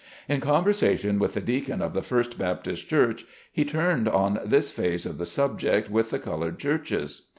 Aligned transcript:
In 0.27 0.41
conversation 0.41 1.19
with 1.19 1.35
the 1.35 1.41
deacon 1.41 1.79
of 1.79 1.93
the 1.93 2.01
First 2.01 2.39
Baptist 2.39 2.89
Church, 2.89 3.23
he 3.51 3.63
turned 3.63 4.07
on 4.09 4.39
this 4.43 4.71
phase 4.71 5.05
of 5.05 5.19
the 5.19 5.27
subject 5.27 5.91
with 5.91 6.09
the 6.09 6.17
colored 6.17 6.57
churches. 6.57 7.27